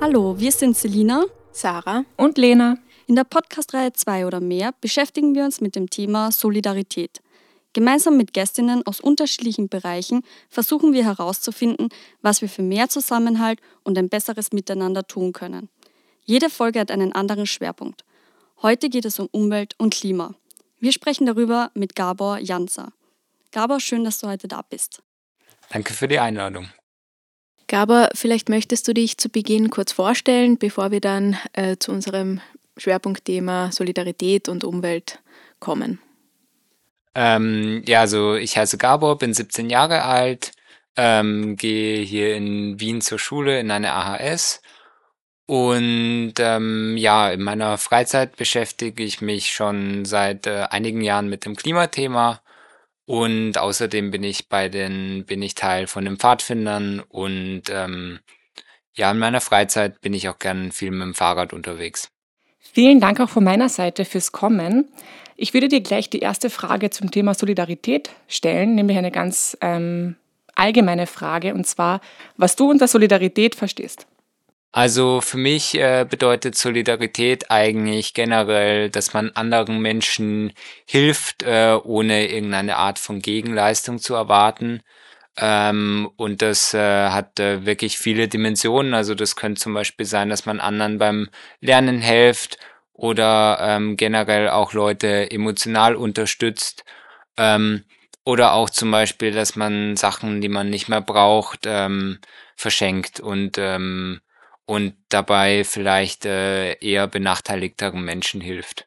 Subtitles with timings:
[0.00, 2.78] Hallo, wir sind Selina, Sarah und Lena.
[3.06, 7.20] In der Podcast-Reihe 2 oder mehr beschäftigen wir uns mit dem Thema Solidarität.
[7.78, 11.90] Gemeinsam mit Gästinnen aus unterschiedlichen Bereichen versuchen wir herauszufinden,
[12.22, 15.68] was wir für mehr Zusammenhalt und ein besseres Miteinander tun können.
[16.24, 18.04] Jede Folge hat einen anderen Schwerpunkt.
[18.62, 20.34] Heute geht es um Umwelt und Klima.
[20.80, 22.92] Wir sprechen darüber mit Gabor Janzer.
[23.52, 25.00] Gabor, schön, dass du heute da bist.
[25.70, 26.68] Danke für die Einladung.
[27.68, 32.40] Gabor, vielleicht möchtest du dich zu Beginn kurz vorstellen, bevor wir dann äh, zu unserem
[32.76, 35.20] Schwerpunktthema Solidarität und Umwelt
[35.60, 36.00] kommen.
[37.20, 40.52] Ähm, ja, also ich heiße Gabor, bin 17 Jahre alt,
[40.96, 44.62] ähm, gehe hier in Wien zur Schule in eine AHS
[45.46, 51.44] und ähm, ja, in meiner Freizeit beschäftige ich mich schon seit äh, einigen Jahren mit
[51.44, 52.40] dem Klimathema
[53.04, 58.20] und außerdem bin ich bei den, bin ich Teil von den Pfadfindern und ähm,
[58.94, 62.12] ja, in meiner Freizeit bin ich auch gern viel mit dem Fahrrad unterwegs.
[62.60, 64.92] Vielen Dank auch von meiner Seite fürs Kommen.
[65.40, 70.16] Ich würde dir gleich die erste Frage zum Thema Solidarität stellen, nämlich eine ganz ähm,
[70.56, 72.00] allgemeine Frage, und zwar,
[72.36, 74.08] was du unter Solidarität verstehst.
[74.72, 80.52] Also für mich äh, bedeutet Solidarität eigentlich generell, dass man anderen Menschen
[80.84, 84.80] hilft, äh, ohne irgendeine Art von Gegenleistung zu erwarten.
[85.36, 88.92] Ähm, und das äh, hat äh, wirklich viele Dimensionen.
[88.92, 91.28] Also das könnte zum Beispiel sein, dass man anderen beim
[91.60, 92.58] Lernen hilft
[92.98, 96.84] oder ähm, generell auch Leute emotional unterstützt.
[97.38, 97.84] Ähm,
[98.24, 102.18] oder auch zum Beispiel, dass man Sachen, die man nicht mehr braucht, ähm,
[102.56, 104.20] verschenkt und ähm,
[104.66, 108.86] und dabei vielleicht äh, eher benachteiligteren Menschen hilft.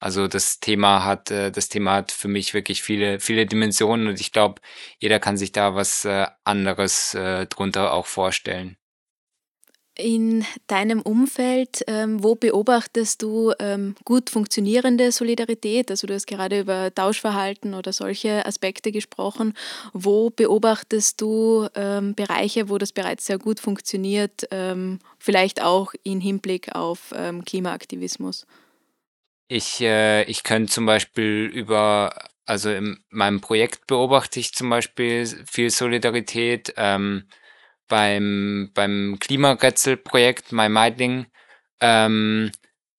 [0.00, 4.20] Also das Thema hat, äh, das Thema hat für mich wirklich viele, viele Dimensionen und
[4.20, 4.62] ich glaube,
[5.00, 8.78] jeder kann sich da was äh, anderes äh, drunter auch vorstellen.
[10.00, 15.90] In deinem Umfeld, ähm, wo beobachtest du ähm, gut funktionierende Solidarität?
[15.90, 19.54] Also du hast gerade über Tauschverhalten oder solche Aspekte gesprochen.
[19.92, 26.20] Wo beobachtest du ähm, Bereiche, wo das bereits sehr gut funktioniert, ähm, vielleicht auch im
[26.20, 28.46] Hinblick auf ähm, Klimaaktivismus?
[29.48, 32.14] Ich, äh, ich könnte zum Beispiel über,
[32.46, 36.72] also in meinem Projekt beobachte ich zum Beispiel viel Solidarität.
[37.88, 41.26] Beim, beim Klimarätselprojekt My Meidling,
[41.80, 42.50] ähm,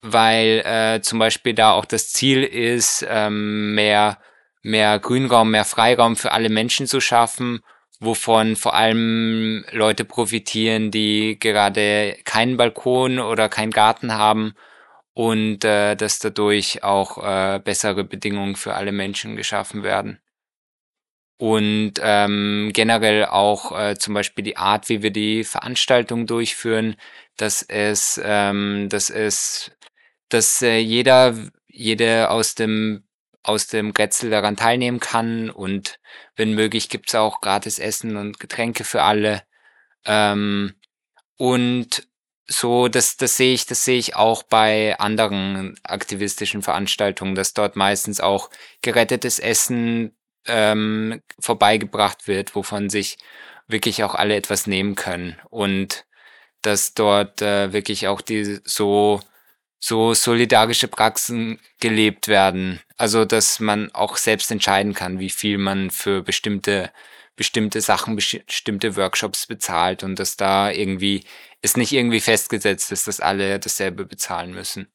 [0.02, 4.20] weil äh, zum Beispiel da auch das Ziel ist, ähm, mehr,
[4.64, 7.60] mehr Grünraum, mehr Freiraum für alle Menschen zu schaffen,
[8.00, 14.54] wovon vor allem Leute profitieren, die gerade keinen Balkon oder keinen Garten haben
[15.14, 20.20] und äh, dass dadurch auch äh, bessere Bedingungen für alle Menschen geschaffen werden
[21.40, 26.98] und ähm, generell auch äh, zum Beispiel die Art, wie wir die Veranstaltung durchführen,
[27.38, 29.72] dass es, ähm, dass es,
[30.28, 31.34] dass äh, jeder,
[31.68, 33.06] jede aus dem
[33.42, 36.00] aus dem Grätzl daran teilnehmen kann und
[36.36, 39.44] wenn möglich gibt's auch gratis Essen und Getränke für alle.
[40.06, 40.74] Ähm,
[41.38, 42.06] und
[42.48, 47.78] so, das, das sehe ich, das sehe ich auch bei anderen aktivistischen Veranstaltungen, dass dort
[47.78, 48.50] meistens auch
[48.82, 53.18] gerettetes Essen ähm, vorbeigebracht wird, wovon sich
[53.68, 56.06] wirklich auch alle etwas nehmen können und
[56.62, 59.22] dass dort äh, wirklich auch die so
[59.82, 62.82] so solidarische Praxen gelebt werden.
[62.98, 66.92] Also dass man auch selbst entscheiden kann, wie viel man für bestimmte
[67.38, 71.24] bestimmte Sachen, bestimmte Workshops bezahlt und dass da irgendwie
[71.62, 74.90] es nicht irgendwie festgesetzt ist, dass alle dasselbe bezahlen müssen.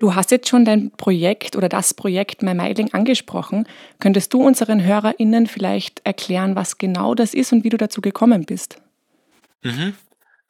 [0.00, 3.68] Du hast jetzt schon dein Projekt oder das Projekt My Mailing angesprochen.
[4.00, 8.46] Könntest du unseren HörerInnen vielleicht erklären, was genau das ist und wie du dazu gekommen
[8.46, 8.80] bist?
[9.62, 9.92] Mhm.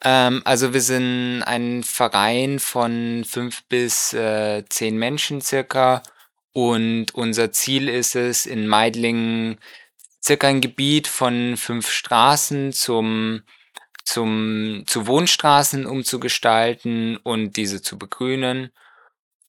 [0.05, 6.05] Ähm, also wir sind ein Verein von fünf bis äh, zehn Menschen circa
[6.53, 9.59] und unser Ziel ist es, in Meidling
[10.23, 13.43] circa ein Gebiet von fünf Straßen zum
[14.05, 18.71] zum, zu Wohnstraßen umzugestalten und diese zu begrünen.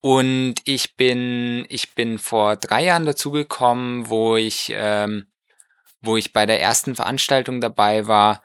[0.01, 5.27] Und ich bin, ich bin vor drei Jahren dazugekommen, wo ich, ähm,
[6.01, 8.44] wo ich bei der ersten Veranstaltung dabei war.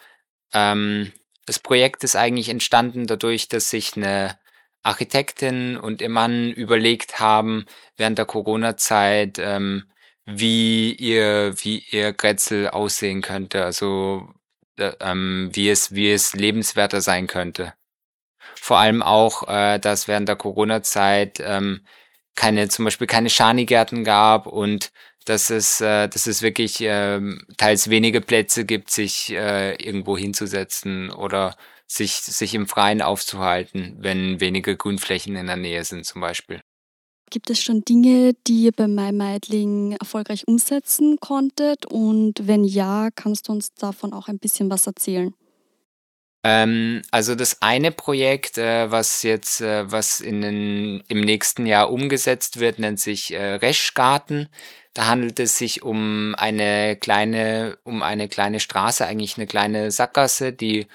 [0.52, 1.12] Ähm,
[1.46, 4.38] das Projekt ist eigentlich entstanden dadurch, dass sich eine
[4.82, 7.66] Architektin und ihr Mann überlegt haben,
[7.96, 9.90] während der Corona-Zeit, ähm,
[10.26, 13.64] wie ihr, wie ihr Grätzl aussehen könnte.
[13.64, 14.28] Also
[14.78, 17.72] äh, ähm, wie es, wie es lebenswerter sein könnte.
[18.54, 21.86] Vor allem auch, äh, dass während der Corona-Zeit ähm,
[22.34, 24.92] keine, zum Beispiel keine Schanigärten gab und
[25.24, 27.20] dass es, äh, dass es wirklich äh,
[27.56, 31.56] teils wenige Plätze gibt, sich äh, irgendwo hinzusetzen oder
[31.86, 36.60] sich, sich im Freien aufzuhalten, wenn wenige Grünflächen in der Nähe sind zum Beispiel.
[37.30, 41.84] Gibt es schon Dinge, die ihr bei MyMeidling erfolgreich umsetzen konntet?
[41.86, 45.34] Und wenn ja, kannst du uns davon auch ein bisschen was erzählen?
[46.46, 51.90] Ähm, also das eine Projekt, äh, was jetzt, äh, was in den, im nächsten Jahr
[51.90, 54.48] umgesetzt wird, nennt sich äh, Reschgarten.
[54.94, 60.52] Da handelt es sich um eine kleine, um eine kleine Straße, eigentlich eine kleine Sackgasse,
[60.52, 60.86] die,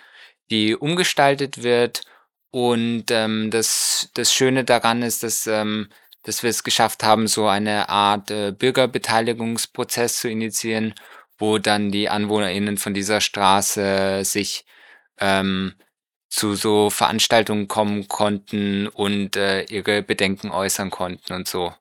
[0.51, 2.03] die umgestaltet wird.
[2.51, 5.89] Und ähm, das, das Schöne daran ist, dass, ähm,
[6.23, 10.93] dass wir es geschafft haben, so eine Art äh, Bürgerbeteiligungsprozess zu initiieren,
[11.37, 14.65] wo dann die AnwohnerInnen von dieser Straße sich
[15.21, 15.73] ähm,
[16.29, 21.73] zu so Veranstaltungen kommen konnten und äh, ihre Bedenken äußern konnten und so.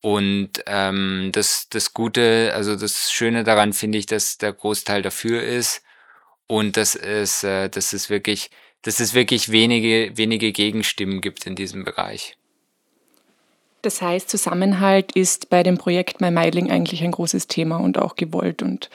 [0.00, 5.42] Und ähm, das, das Gute, also das Schöne daran finde ich, dass der Großteil dafür
[5.42, 5.82] ist
[6.46, 8.50] und dass es, äh, dass es wirklich,
[8.82, 12.36] dass es wirklich wenige, wenige Gegenstimmen gibt in diesem Bereich.
[13.82, 18.16] Das heißt, Zusammenhalt ist bei dem Projekt My Meidling eigentlich ein großes Thema und auch
[18.16, 18.62] gewollt.
[18.62, 18.90] Und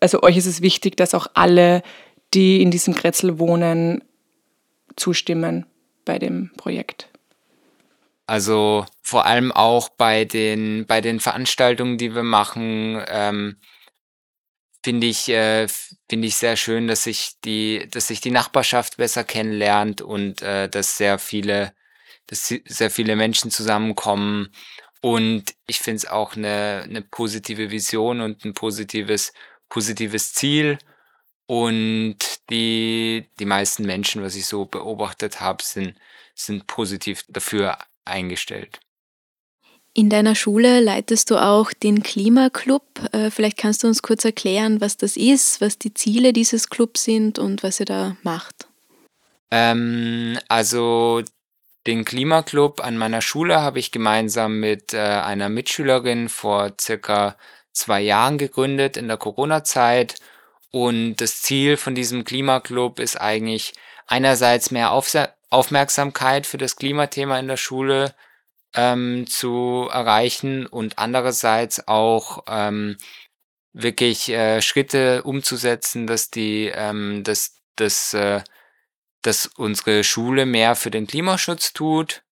[0.00, 1.82] also euch ist es wichtig, dass auch alle
[2.36, 4.04] die in diesem Kretzel wohnen,
[4.94, 5.66] zustimmen
[6.04, 7.08] bei dem Projekt.
[8.26, 13.56] Also vor allem auch bei den, bei den Veranstaltungen, die wir machen, ähm,
[14.82, 15.66] finde ich, äh,
[16.08, 20.68] finde ich sehr schön, dass sich die, dass sich die Nachbarschaft besser kennenlernt und äh,
[20.68, 21.72] dass sehr viele,
[22.26, 24.50] dass sehr viele Menschen zusammenkommen.
[25.00, 29.32] Und ich finde es auch eine, eine positive Vision und ein positives,
[29.68, 30.78] positives Ziel.
[31.46, 32.18] Und
[32.50, 35.94] die, die meisten Menschen, was ich so beobachtet habe, sind,
[36.34, 38.80] sind positiv dafür eingestellt.
[39.94, 42.82] In deiner Schule leitest du auch den Klimaclub.
[43.12, 47.04] Äh, vielleicht kannst du uns kurz erklären, was das ist, was die Ziele dieses Clubs
[47.04, 48.68] sind und was ihr da macht.
[49.50, 51.22] Ähm, also
[51.86, 57.36] den Klimaclub an meiner Schule habe ich gemeinsam mit äh, einer Mitschülerin vor circa
[57.72, 60.16] zwei Jahren gegründet in der Corona-Zeit
[60.76, 63.72] und das Ziel von diesem Klimaclub ist eigentlich
[64.06, 68.14] einerseits mehr Aufsa Aufmerksamkeit für das Klimathema in der Schule
[68.74, 72.98] ähm, zu erreichen und andererseits auch ähm,
[73.72, 78.42] wirklich äh, Schritte umzusetzen, dass die, ähm, dass, dass, äh,
[79.22, 82.22] dass unsere Schule mehr für den Klimaschutz tut.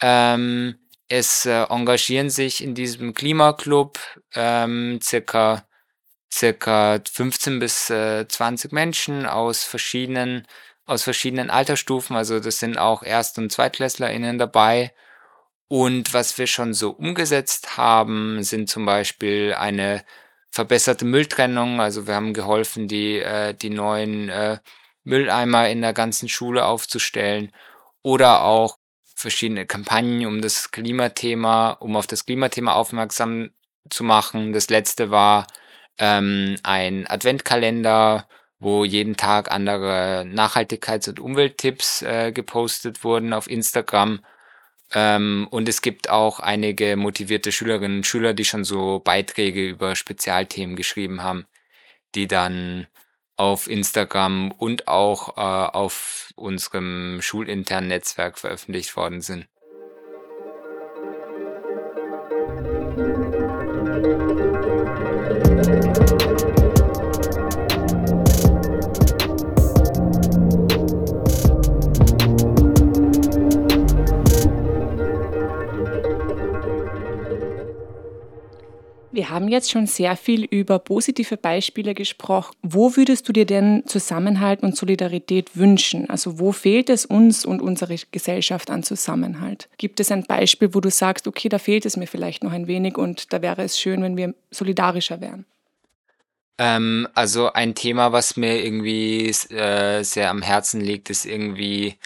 [0.00, 4.00] Ähm, es äh, engagieren sich in diesem Klimaclub
[4.34, 5.67] ähm, circa
[6.32, 10.46] circa 15 bis äh, 20 Menschen aus verschiedenen,
[10.86, 12.16] aus verschiedenen Altersstufen.
[12.16, 14.92] Also das sind auch Erst- und ZweitklässlerInnen dabei.
[15.68, 20.04] Und was wir schon so umgesetzt haben, sind zum Beispiel eine
[20.50, 21.80] verbesserte Mülltrennung.
[21.80, 24.58] Also wir haben geholfen, die, äh, die neuen äh,
[25.04, 27.52] Mülleimer in der ganzen Schule aufzustellen.
[28.02, 28.78] Oder auch
[29.14, 33.50] verschiedene Kampagnen, um das Klimathema, um auf das Klimathema aufmerksam
[33.90, 34.52] zu machen.
[34.52, 35.46] Das letzte war
[35.98, 38.28] ähm, ein Adventkalender,
[38.60, 44.20] wo jeden Tag andere Nachhaltigkeits- und Umwelttipps äh, gepostet wurden auf Instagram.
[44.92, 49.94] Ähm, und es gibt auch einige motivierte Schülerinnen und Schüler, die schon so Beiträge über
[49.96, 51.46] Spezialthemen geschrieben haben,
[52.14, 52.86] die dann
[53.36, 59.46] auf Instagram und auch äh, auf unserem schulinternen Netzwerk veröffentlicht worden sind.
[79.18, 82.54] Wir haben jetzt schon sehr viel über positive Beispiele gesprochen.
[82.62, 86.08] Wo würdest du dir denn Zusammenhalt und Solidarität wünschen?
[86.08, 89.68] Also wo fehlt es uns und unserer Gesellschaft an Zusammenhalt?
[89.76, 92.68] Gibt es ein Beispiel, wo du sagst, okay, da fehlt es mir vielleicht noch ein
[92.68, 95.46] wenig und da wäre es schön, wenn wir solidarischer wären?
[96.56, 101.96] Ähm, also ein Thema, was mir irgendwie äh, sehr am Herzen liegt, ist irgendwie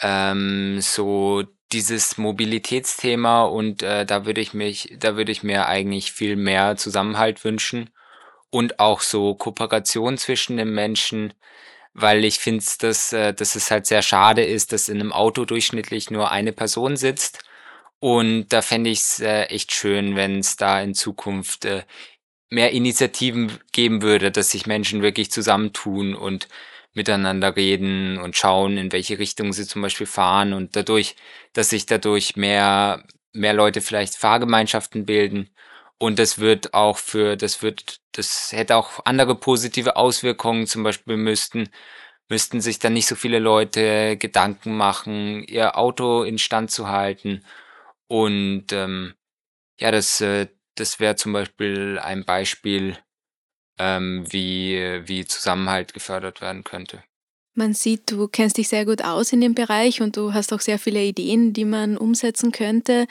[0.00, 6.12] ähm, so dieses Mobilitätsthema und äh, da würde ich mich, da würde ich mir eigentlich
[6.12, 7.90] viel mehr Zusammenhalt wünschen
[8.50, 11.34] und auch so Kooperation zwischen den Menschen,
[11.94, 15.44] weil ich finde, dass, äh, dass es halt sehr schade ist, dass in einem Auto
[15.44, 17.44] durchschnittlich nur eine Person sitzt.
[18.00, 21.84] Und da fände ich es äh, echt schön, wenn es da in Zukunft äh,
[22.50, 26.48] mehr Initiativen geben würde, dass sich Menschen wirklich zusammentun und
[26.94, 31.16] miteinander reden und schauen, in welche Richtung sie zum Beispiel fahren und dadurch,
[31.52, 35.50] dass sich dadurch mehr, mehr Leute vielleicht Fahrgemeinschaften bilden.
[35.98, 40.66] Und das wird auch für, das wird, das hätte auch andere positive Auswirkungen.
[40.66, 41.70] Zum Beispiel müssten,
[42.28, 47.44] müssten sich dann nicht so viele Leute Gedanken machen, ihr Auto instand zu halten.
[48.08, 49.14] Und ähm,
[49.80, 52.98] ja, das, äh, das wäre zum Beispiel ein Beispiel,
[53.78, 57.02] ähm, wie, wie Zusammenhalt gefördert werden könnte.
[57.54, 60.60] Man sieht, du kennst dich sehr gut aus in dem Bereich und du hast auch
[60.60, 63.06] sehr viele Ideen, die man umsetzen könnte.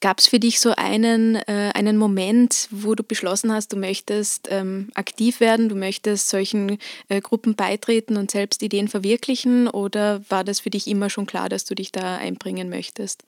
[0.00, 4.48] Gab es für dich so einen, äh, einen Moment, wo du beschlossen hast, du möchtest
[4.50, 10.44] ähm, aktiv werden, du möchtest solchen äh, Gruppen beitreten und selbst Ideen verwirklichen oder war
[10.44, 13.24] das für dich immer schon klar, dass du dich da einbringen möchtest?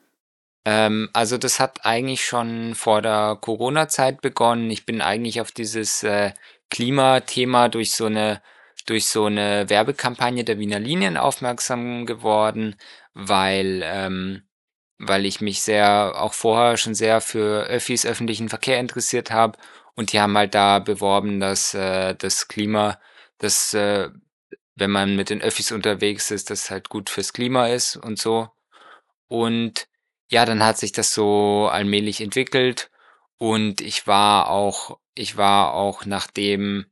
[0.67, 4.71] Ähm, also das hat eigentlich schon vor der Corona-Zeit begonnen.
[4.71, 6.33] Ich bin eigentlich auf dieses äh,
[6.71, 8.43] Klimathema durch so eine
[8.87, 12.77] durch so eine Werbekampagne der Wiener Linien aufmerksam geworden,
[13.15, 14.43] weil ähm,
[14.99, 19.59] weil ich mich sehr auch vorher schon sehr für Öffis öffentlichen Verkehr interessiert habe
[19.95, 23.01] und die haben halt da beworben, dass äh, das Klima,
[23.39, 24.11] dass äh,
[24.77, 28.51] wenn man mit den Öffis unterwegs ist, das halt gut fürs Klima ist und so.
[29.29, 29.89] Und
[30.31, 32.91] ja, dann hat sich das so allmählich entwickelt
[33.39, 36.87] und ich war auch ich war auch nachdem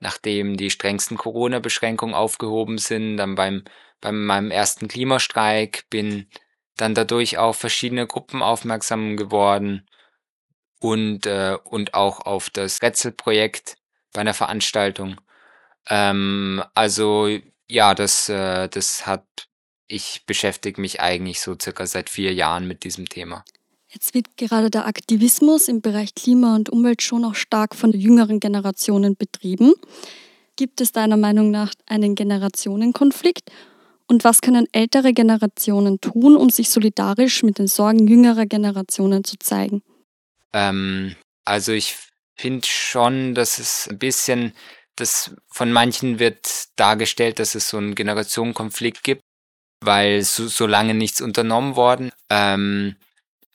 [0.00, 3.64] nachdem die strengsten Corona-Beschränkungen aufgehoben sind, dann beim
[4.00, 6.28] bei meinem ersten Klimastreik, bin
[6.76, 9.88] dann dadurch auf verschiedene Gruppen aufmerksam geworden
[10.80, 13.76] und äh, und auch auf das Rätselprojekt
[14.12, 15.20] bei einer Veranstaltung.
[15.88, 17.28] Ähm, also
[17.68, 19.26] ja, das äh, das hat
[19.88, 23.44] ich beschäftige mich eigentlich so circa seit vier Jahren mit diesem Thema.
[23.94, 28.40] Jetzt wird gerade der Aktivismus im Bereich Klima und Umwelt schon auch stark von jüngeren
[28.40, 29.72] Generationen betrieben.
[30.56, 33.52] Gibt es deiner Meinung nach einen Generationenkonflikt?
[34.08, 39.38] Und was können ältere Generationen tun, um sich solidarisch mit den Sorgen jüngerer Generationen zu
[39.38, 39.82] zeigen?
[40.52, 41.96] Ähm, also ich
[42.34, 44.54] finde schon, dass es ein bisschen,
[44.96, 49.22] dass von manchen wird dargestellt, dass es so einen Generationenkonflikt gibt,
[49.80, 52.10] weil so, so lange nichts unternommen worden.
[52.28, 52.96] Ähm,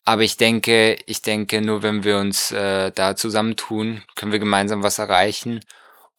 [0.06, 4.84] aber ich denke, ich denke, nur wenn wir uns äh, da zusammentun, können wir gemeinsam
[4.84, 5.62] was erreichen.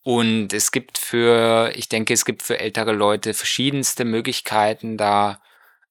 [0.03, 5.43] Und es gibt für, ich denke, es gibt für ältere Leute verschiedenste Möglichkeiten, da,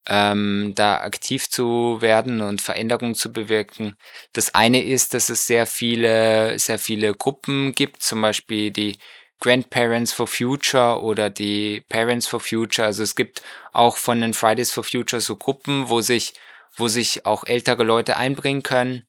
[0.08, 3.96] ähm, da aktiv zu werden und Veränderungen zu bewirken.
[4.32, 8.98] Das eine ist, dass es sehr viele, sehr viele Gruppen gibt, zum Beispiel die
[9.40, 12.86] Grandparents for Future oder die Parents for Future.
[12.86, 13.42] Also es gibt
[13.72, 16.34] auch von den Fridays for Future so Gruppen, wo sich
[16.76, 19.04] wo sich auch ältere Leute einbringen können.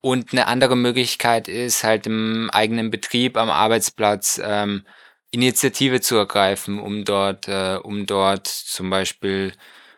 [0.00, 4.84] Und eine andere Möglichkeit ist halt im eigenen Betrieb, am Arbeitsplatz ähm,
[5.30, 9.52] Initiative zu ergreifen, um dort, äh, um dort zum Beispiel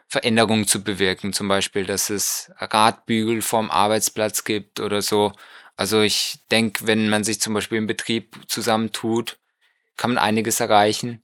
[0.08, 1.32] Veränderungen zu bewirken.
[1.32, 5.32] Zum Beispiel, dass es Radbügel vorm Arbeitsplatz gibt oder so.
[5.76, 9.38] Also ich denke, wenn man sich zum Beispiel im Betrieb zusammentut,
[9.96, 11.22] kann man einiges erreichen.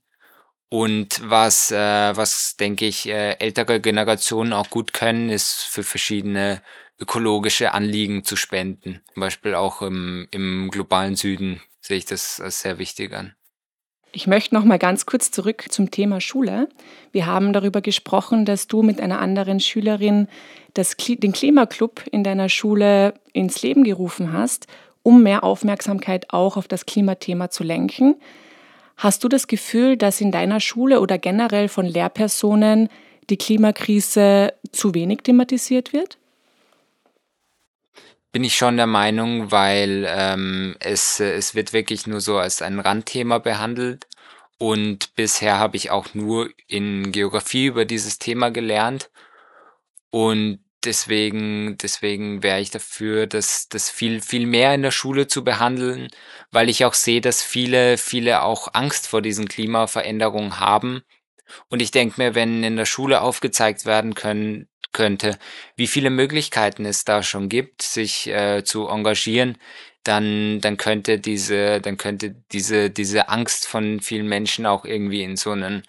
[0.73, 1.77] Und was, äh,
[2.17, 6.63] was denke ich, äh, ältere Generationen auch gut können, ist für verschiedene
[6.99, 9.01] ökologische Anliegen zu spenden.
[9.13, 13.35] Zum Beispiel auch im, im globalen Süden sehe ich das als sehr wichtig an.
[14.13, 16.69] Ich möchte noch mal ganz kurz zurück zum Thema Schule.
[17.11, 20.27] Wir haben darüber gesprochen, dass du mit einer anderen Schülerin
[20.73, 24.65] das, den Klimaclub in deiner Schule ins Leben gerufen hast,
[25.03, 28.15] um mehr Aufmerksamkeit auch auf das Klimathema zu lenken.
[28.97, 32.89] Hast du das Gefühl, dass in deiner Schule oder generell von Lehrpersonen
[33.29, 36.17] die Klimakrise zu wenig thematisiert wird?
[38.31, 42.79] Bin ich schon der Meinung, weil ähm, es, es wird wirklich nur so als ein
[42.79, 44.07] Randthema behandelt.
[44.57, 49.11] Und bisher habe ich auch nur in Geografie über dieses Thema gelernt.
[50.09, 55.43] Und deswegen, deswegen wäre ich dafür, das, das viel, viel mehr in der Schule zu
[55.43, 56.09] behandeln,
[56.51, 61.03] weil ich auch sehe, dass viele, viele auch Angst vor diesen Klimaveränderungen haben.
[61.69, 65.37] Und ich denke mir, wenn in der Schule aufgezeigt werden können, könnte,
[65.75, 69.57] wie viele Möglichkeiten es da schon gibt, sich äh, zu engagieren,
[70.03, 75.37] dann, dann könnte diese, dann könnte diese, diese Angst von vielen Menschen auch irgendwie in
[75.37, 75.83] so einen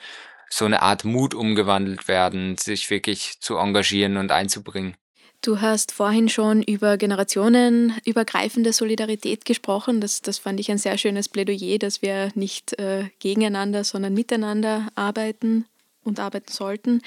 [0.56, 4.96] so eine Art Mut umgewandelt werden, sich wirklich zu engagieren und einzubringen.
[5.42, 10.00] Du hast vorhin schon über generationenübergreifende Solidarität gesprochen.
[10.00, 14.88] Das, das fand ich ein sehr schönes Plädoyer, dass wir nicht äh, gegeneinander, sondern miteinander
[14.94, 15.66] arbeiten
[16.04, 17.00] und arbeiten sollten.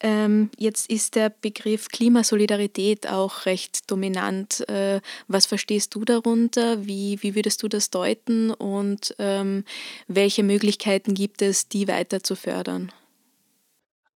[0.00, 4.68] Ähm, jetzt ist der Begriff Klimasolidarität auch recht dominant.
[4.68, 6.84] Äh, was verstehst du darunter?
[6.86, 9.64] Wie, wie würdest du das deuten und ähm,
[10.06, 12.92] welche Möglichkeiten gibt es, die weiter zu fördern?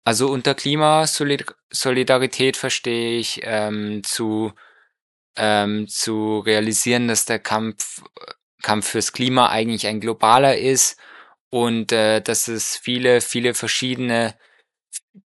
[0.04, 4.54] Also unter Klimasolidarität verstehe ich ähm, zu,
[5.36, 8.04] ähm, zu realisieren, dass der Kampf,
[8.62, 10.98] Kampf fürs Klima eigentlich ein globaler ist
[11.50, 14.36] und äh, dass es viele, viele verschiedene,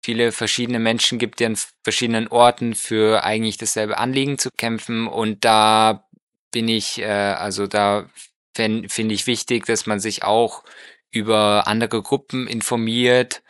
[0.03, 5.07] viele verschiedene Menschen gibt, die an verschiedenen Orten für eigentlich dasselbe Anliegen zu kämpfen.
[5.07, 6.07] Und da
[6.51, 8.09] bin ich, äh, also da
[8.55, 10.63] finde find ich wichtig, dass man sich auch
[11.11, 13.43] über andere Gruppen informiert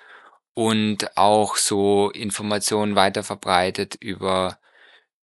[0.54, 4.60] und auch so Informationen weiter verbreitet über,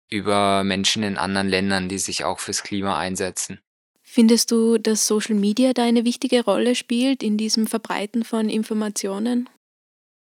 [0.09, 3.61] über Menschen in anderen Ländern, die sich auch fürs Klima einsetzen.
[4.19, 9.47] Findest du, dass Social Media da eine wichtige Rolle spielt in diesem Verbreiten von Informationen?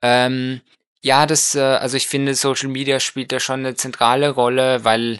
[0.00, 0.60] Ähm,
[1.02, 5.18] ja, das, äh, also ich finde, Social Media spielt da schon eine zentrale Rolle, weil,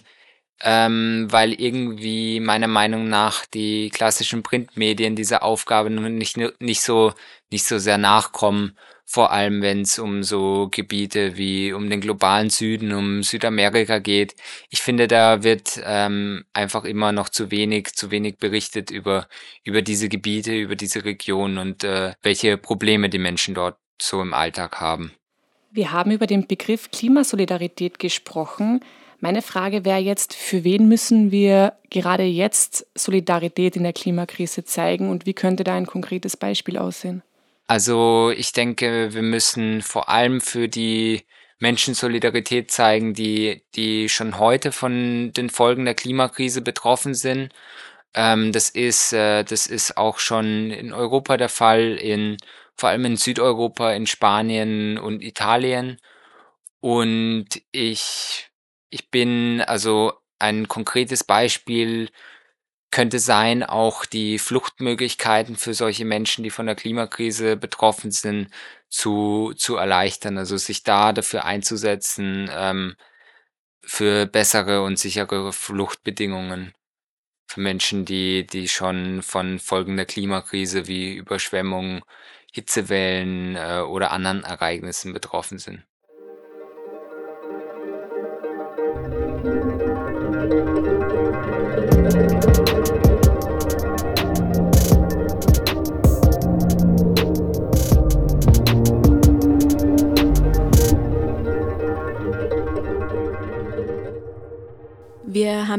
[0.60, 7.12] ähm, weil irgendwie meiner Meinung nach die klassischen Printmedien dieser Aufgabe nicht, nicht so,
[7.50, 8.78] nicht so sehr nachkommen
[9.10, 14.36] vor allem wenn es um so Gebiete wie um den globalen Süden, um Südamerika geht.
[14.68, 19.26] Ich finde, da wird ähm, einfach immer noch zu wenig, zu wenig berichtet über,
[19.64, 24.32] über diese Gebiete, über diese Region und äh, welche Probleme die Menschen dort so im
[24.32, 25.10] Alltag haben.
[25.72, 28.78] Wir haben über den Begriff Klimasolidarität gesprochen.
[29.18, 35.10] Meine Frage wäre jetzt, für wen müssen wir gerade jetzt Solidarität in der Klimakrise zeigen
[35.10, 37.24] und wie könnte da ein konkretes Beispiel aussehen?
[37.70, 41.24] Also ich denke, wir müssen vor allem für die
[41.60, 47.52] Menschen Solidarität zeigen, die, die schon heute von den Folgen der Klimakrise betroffen sind.
[48.14, 52.38] Ähm, das ist, äh, das ist auch schon in Europa der Fall, in,
[52.76, 56.00] vor allem in Südeuropa, in Spanien und Italien.
[56.80, 58.50] Und ich,
[58.90, 62.10] ich bin also ein konkretes Beispiel
[62.90, 68.48] könnte sein, auch die Fluchtmöglichkeiten für solche Menschen, die von der Klimakrise betroffen sind,
[68.88, 70.38] zu, zu erleichtern.
[70.38, 72.96] Also sich da dafür einzusetzen, ähm,
[73.82, 76.74] für bessere und sichere Fluchtbedingungen
[77.50, 82.02] für Menschen, die, die schon von Folgen der Klimakrise wie Überschwemmungen,
[82.52, 85.84] Hitzewellen äh, oder anderen Ereignissen betroffen sind.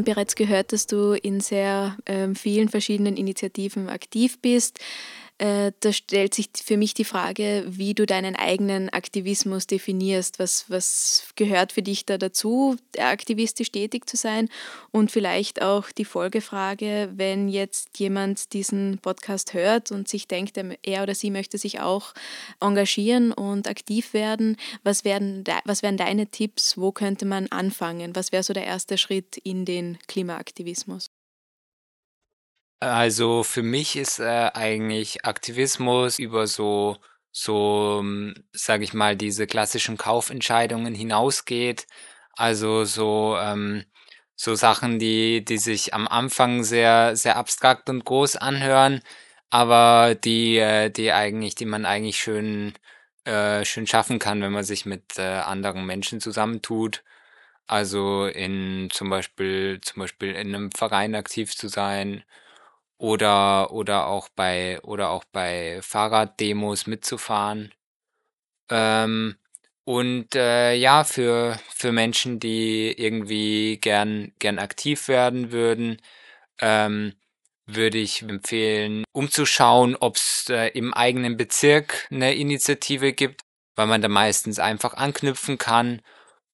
[0.02, 4.80] Haben bereits gehört, dass du in sehr äh, vielen verschiedenen Initiativen aktiv bist.
[5.42, 10.38] Äh, da stellt sich für mich die Frage, wie du deinen eigenen Aktivismus definierst.
[10.38, 14.50] Was, was gehört für dich da dazu, aktivistisch tätig zu sein?
[14.92, 21.02] Und vielleicht auch die Folgefrage, wenn jetzt jemand diesen Podcast hört und sich denkt, er
[21.02, 22.14] oder sie möchte sich auch
[22.60, 26.78] engagieren und aktiv werden, was wären, was wären deine Tipps?
[26.78, 28.16] Wo könnte man anfangen?
[28.16, 31.11] Was wäre so der erste Schritt in den Klimaaktivismus?
[32.84, 36.98] Also für mich ist äh, eigentlich Aktivismus über so,
[37.32, 41.86] so, hm, sage ich mal, diese klassischen Kaufentscheidungen hinausgeht.
[42.36, 43.86] Also so, ähm,
[44.36, 49.02] so Sachen, die, die sich am Anfang sehr, sehr abstrakt und groß anhören,
[49.52, 52.74] aber die, äh, die eigentlich, die man eigentlich schön,
[53.26, 57.04] äh, schön schaffen kann, wenn man sich mit äh, anderen Menschen zusammentut.
[57.68, 62.24] Also in zum Beispiel, zum Beispiel in einem Verein aktiv zu sein
[63.02, 67.74] oder oder auch bei oder auch bei Fahrraddemos mitzufahren.
[68.70, 69.38] Ähm,
[69.86, 76.00] und, äh, ja, für für Menschen, die irgendwie gern gern aktiv werden würden,
[76.62, 77.16] ähm,
[77.68, 83.42] würde ich empfehlen, umzuschauen, ob's, äh, im eigenen Bezirk eine Initiative gibt,
[83.76, 86.02] weil man da meistens einfach anknüpfen kann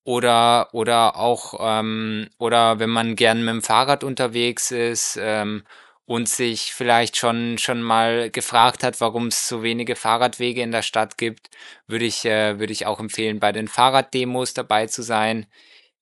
[0.05, 5.63] oder oder auch, ähm oder wenn man gern mit dem Fahrrad unterwegs ist, ähm
[6.07, 10.81] und sich vielleicht schon schon mal gefragt hat, warum es so wenige Fahrradwege in der
[10.83, 11.49] Stadt gibt,
[11.87, 15.47] würde ich äh, würde ich auch empfehlen, bei den Fahrraddemos dabei zu sein.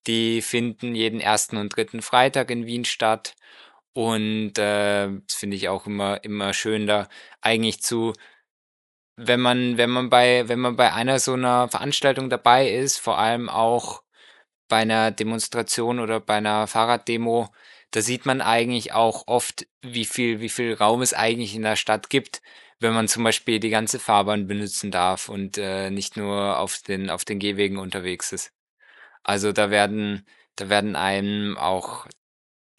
[0.08, 3.36] Die finden jeden ersten und dritten Freitag in Wien statt
[3.94, 7.08] und äh, das finde ich auch immer immer schön, da
[7.41, 8.13] eigentlich zu
[9.18, 13.18] wenn man wenn man bei wenn man bei einer so einer Veranstaltung dabei ist, vor
[13.18, 14.04] allem auch
[14.68, 17.50] bei einer Demonstration oder bei einer Fahrraddemo
[17.95, 21.77] da sieht man eigentlich auch oft, wie viel, wie viel Raum es eigentlich in der
[21.77, 22.41] Stadt gibt,
[22.77, 27.10] wenn man zum Beispiel die ganze Fahrbahn benutzen darf und äh, nicht nur auf den,
[27.10, 28.51] auf den Gehwegen unterwegs ist.
[29.23, 30.27] Also da werden,
[30.58, 32.05] da werden einem auch,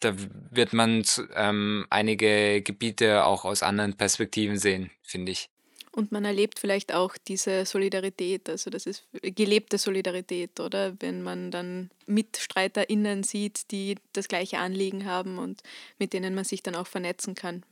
[0.01, 0.13] da
[0.51, 1.03] wird man
[1.33, 5.49] ähm, einige Gebiete auch aus anderen Perspektiven sehen, finde ich.
[5.97, 10.93] Und man erlebt vielleicht auch diese Solidarität, also das ist gelebte Solidarität, oder?
[10.99, 15.63] Wenn man dann MitstreiterInnen sieht, die das gleiche Anliegen haben und
[15.97, 17.63] mit denen man sich dann auch vernetzen kann,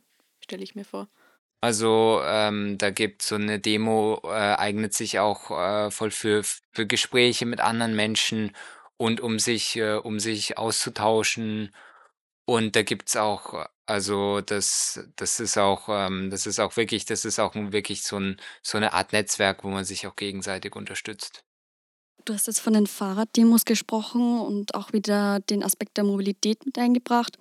[0.44, 1.08] stelle ich mir vor.
[1.62, 6.88] Also ähm, da gibt so eine Demo, äh, eignet sich auch äh, voll für, für
[6.88, 8.56] Gespräche mit anderen Menschen
[8.98, 11.76] und um sich, äh, um sich auszutauschen.
[12.46, 17.26] Und da gibt's auch also das das ist auch ähm, das ist auch wirklich das
[17.26, 21.44] ist auch wirklich so 'n so 'ne Art Netzwerk, wo man sich auch gegenseitig unterstützt.
[22.26, 26.78] Du hast jetzt von den Fahrraddemos gesprochen und auch wieder den Aspekt der Mobilität mit
[26.80, 27.38] eingebracht.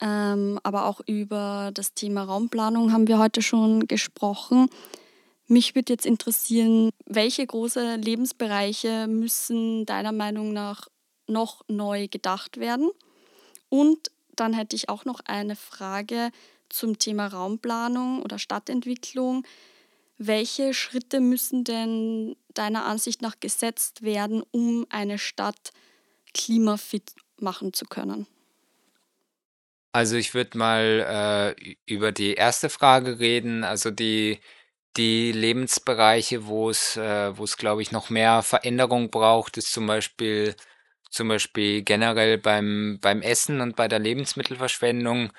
[0.00, 4.68] Ähm, aber auch über das Thema Raumplanung haben wir heute schon gesprochen.
[5.48, 10.88] Mich würde jetzt interessieren, welche große Lebensbereiche müssen deiner Meinung nach
[11.28, 12.90] noch neu gedacht werden?
[13.70, 16.30] Und dann hätte ich auch noch eine Frage
[16.68, 19.46] zum Thema Raumplanung oder Stadtentwicklung.
[20.18, 25.72] Welche Schritte müssen denn deiner Ansicht nach gesetzt werden, um eine Stadt
[26.32, 28.26] klimafit machen zu können?
[29.92, 34.40] Also ich würde mal äh, über die erste Frage reden, also die,
[34.96, 39.86] die Lebensbereiche, wo es, äh, wo es, glaube ich, noch mehr Veränderung braucht, ist zum
[39.86, 40.56] Beispiel
[41.14, 45.32] zum Beispiel generell beim, beim Essen und bei der Lebensmittelverschwendung,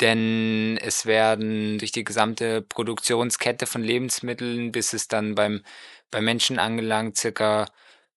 [0.00, 5.62] denn es werden durch die gesamte Produktionskette von Lebensmitteln, bis es dann beim,
[6.10, 7.66] beim Menschen angelangt, circa,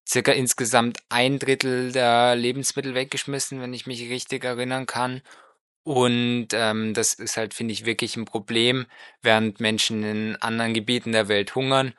[0.08, 5.22] circa insgesamt ein Drittel der Lebensmittel weggeschmissen, wenn ich mich richtig erinnern kann.
[5.84, 8.86] Und ähm, das ist halt, finde ich, wirklich ein Problem,
[9.24, 11.94] während Menschen in anderen Gebieten der Welt hungern.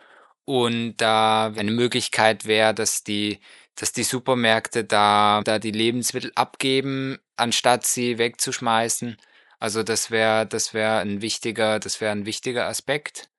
[0.45, 3.41] Und da eine Möglichkeit wäre, dass die
[3.77, 9.17] dass die Supermärkte da, da die Lebensmittel abgeben, anstatt sie wegzuschmeißen.
[9.59, 13.31] Also das wäre, das wäre ein wichtiger, das wäre ein wichtiger Aspekt.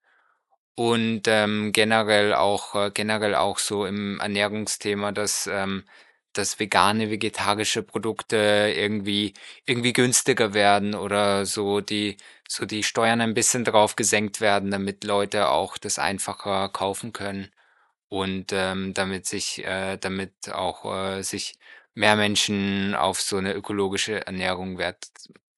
[0.75, 5.83] Und ähm, generell auch, äh, generell auch so im Ernährungsthema, dass, ähm,
[6.33, 9.33] dass vegane, vegetarische Produkte irgendwie,
[9.65, 12.17] irgendwie günstiger werden oder so die,
[12.47, 17.51] so die Steuern ein bisschen drauf gesenkt werden, damit Leute auch das einfacher kaufen können
[18.13, 21.55] und ähm, damit sich, äh, damit auch äh, sich
[21.95, 25.07] mehr Menschen auf so eine ökologische Ernährung Wert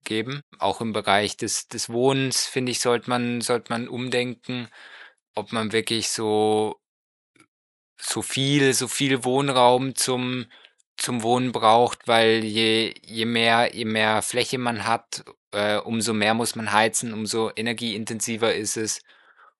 [0.05, 0.39] geben.
[0.57, 4.69] Auch im Bereich des, des Wohnens, finde ich, sollte man, sollte man umdenken,
[5.35, 6.79] ob man wirklich so,
[7.99, 10.45] so viel, so viel Wohnraum zum,
[10.95, 16.33] zum Wohnen braucht, weil je, je mehr, je mehr Fläche man hat, äh, umso mehr
[16.33, 19.01] muss man heizen, umso energieintensiver ist es.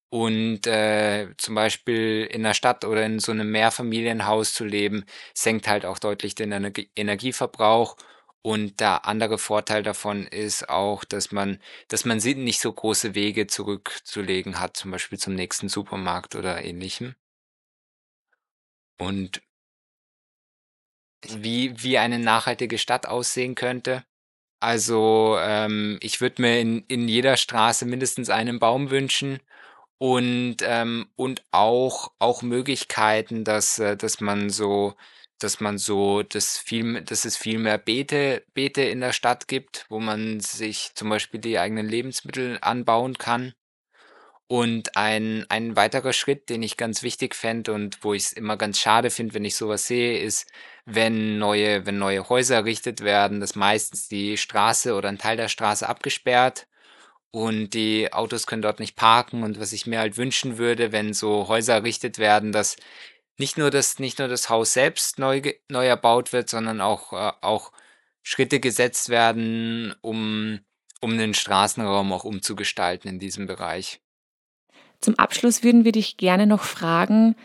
[0.10, 5.68] Und äh, zum Beispiel in der Stadt oder in so einem Mehrfamilienhaus zu leben, senkt
[5.68, 7.98] halt auch deutlich den Energie Energieverbrauch.
[8.42, 13.48] Und der andere Vorteil davon ist auch, dass man, dass man nicht so große Wege
[13.48, 17.16] zurückzulegen hat, zum Beispiel zum nächsten Supermarkt oder ähnlichem.
[19.00, 19.42] Und
[21.28, 24.04] wie, wie eine nachhaltige Stadt aussehen könnte.
[24.60, 29.40] Also ähm, ich würde mir in, in jeder Straße mindestens einen Baum wünschen
[29.98, 34.96] und, ähm, und auch auch Möglichkeiten, dass äh, dass man so
[35.40, 39.86] dass man so das viel dass es viel mehr Beete Beete in der Stadt gibt,
[39.90, 43.54] wo man sich zum Beispiel die eigenen Lebensmittel anbauen kann.
[44.48, 48.58] Und ein ein weiterer Schritt, den ich ganz wichtig fände und wo ich es immer
[48.58, 50.48] ganz schade finde, wenn ich sowas sehe, ist,
[50.86, 55.48] wenn neue wenn neue Häuser errichtet werden, dass meistens die Straße oder ein Teil der
[55.50, 56.68] Straße abgesperrt
[57.36, 59.44] und die Autos können dort nicht parken.
[59.44, 62.78] Und was ich mir halt wünschen würde, wenn so Häuser errichtet werden, dass
[63.38, 67.34] nicht nur das, nicht nur das Haus selbst neu, neu erbaut wird, sondern auch, äh,
[67.42, 67.74] auch
[68.24, 70.62] Schritte gesetzt werden, um,
[71.02, 74.00] um den Straßenraum auch umzugestalten in diesem Bereich.
[75.02, 77.36] Zum Abschluss würden wir dich gerne noch fragen,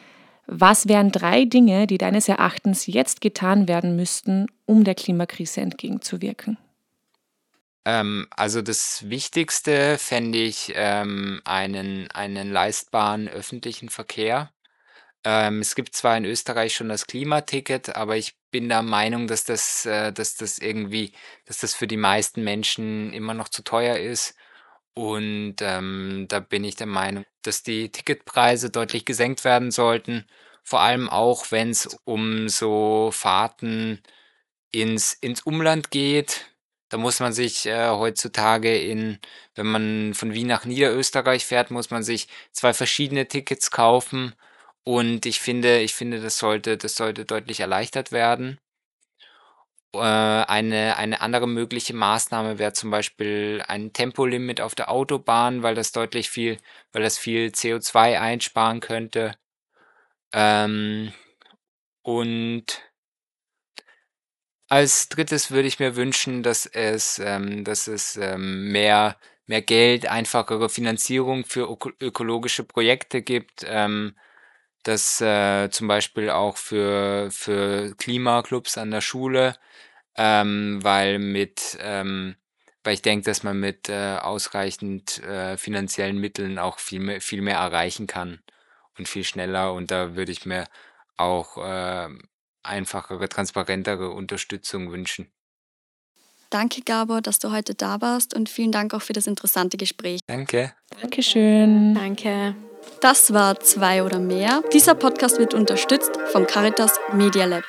[0.46, 6.58] was wären drei Dinge, die deines Erachtens jetzt getan werden müssten, um der Klimakrise entgegenzuwirken?
[7.90, 14.52] Ähm, also das Wichtigste fände ich ähm, einen, einen leistbaren öffentlichen Verkehr.
[15.24, 19.44] Ähm, es gibt zwar in Österreich schon das Klimaticket, aber ich bin der Meinung, dass
[19.44, 21.12] das, äh, dass das irgendwie,
[21.46, 24.36] dass das für die meisten Menschen immer noch zu teuer ist.
[24.94, 30.26] Und ähm, da bin ich der Meinung, dass die Ticketpreise deutlich gesenkt werden sollten.
[30.64, 34.02] Vor allem auch, wenn es um so Fahrten
[34.72, 36.49] ins, ins Umland geht
[36.90, 39.18] Da muss man sich äh, heutzutage in,
[39.54, 44.34] wenn man von Wien nach Niederösterreich fährt, muss man sich zwei verschiedene Tickets kaufen.
[44.84, 48.58] Und ich finde, ich finde, das sollte, das sollte deutlich erleichtert werden.
[49.94, 55.74] Äh, eine, eine andere mögliche Maßnahme wäre zum Beispiel ein Tempolimit auf der Autobahn, weil
[55.74, 56.58] das deutlich viel,
[56.92, 59.36] weil das viel CO2 einsparen könnte.
[60.32, 61.12] Ähm,
[62.02, 62.80] und
[64.70, 70.06] als drittes würde ich mir wünschen, dass es, ähm, dass es ähm, mehr, mehr Geld,
[70.06, 74.16] einfachere Finanzierung für öko ökologische Projekte gibt, ähm,
[74.84, 79.56] dass äh, zum Beispiel auch für, für Klimaclubs an der Schule,
[80.16, 82.36] ähm, weil mit, ähm,
[82.84, 87.42] weil ich denke, dass man mit äh, ausreichend äh, finanziellen Mitteln auch viel mehr, viel
[87.42, 88.42] mehr erreichen kann
[88.98, 89.74] und viel schneller.
[89.74, 90.66] Und da würde ich mir
[91.16, 92.08] auch äh,
[92.62, 95.30] einfachere, transparentere Unterstützung wünschen.
[96.50, 100.20] Danke, Gabor, dass du heute da warst und vielen Dank auch für das interessante Gespräch.
[100.26, 100.72] Danke.
[101.00, 101.94] Dankeschön.
[101.94, 102.56] Danke.
[103.00, 104.62] Das war zwei oder mehr.
[104.72, 107.64] Dieser Podcast wird unterstützt vom Caritas Media Lab.